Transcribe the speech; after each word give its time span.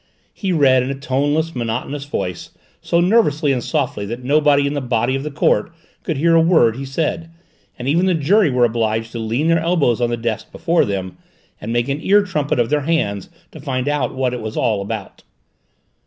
He 0.33 0.51
read 0.51 0.81
in 0.81 0.89
a 0.89 0.95
toneless, 0.95 1.53
monotonous 1.53 2.05
voice, 2.05 2.49
so 2.81 2.99
nervously 2.99 3.51
and 3.51 3.63
softly 3.63 4.03
that 4.07 4.23
nobody 4.23 4.65
in 4.65 4.73
the 4.73 4.81
body 4.81 5.15
of 5.15 5.21
the 5.21 5.29
court 5.29 5.71
could 6.01 6.17
hear 6.17 6.33
a 6.33 6.41
word 6.41 6.75
he 6.75 6.85
said, 6.85 7.29
and 7.77 7.87
even 7.87 8.07
the 8.07 8.15
jury 8.15 8.49
were 8.49 8.65
obliged 8.65 9.11
to 9.11 9.19
lean 9.19 9.47
their 9.47 9.59
elbows 9.59 10.01
on 10.01 10.09
the 10.09 10.17
desk 10.17 10.51
before 10.51 10.85
them 10.85 11.17
and 11.61 11.71
make 11.71 11.87
an 11.87 12.01
ear 12.01 12.23
trumpet 12.23 12.57
of 12.59 12.71
their 12.71 12.81
hands 12.81 13.29
to 13.51 13.59
find 13.59 13.87
out 13.87 14.15
what 14.15 14.33
it 14.33 14.41
was 14.41 14.57
all 14.57 14.81
about. 14.81 15.21